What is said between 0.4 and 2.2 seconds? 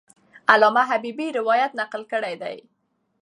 علامه حبیبي روایت نقل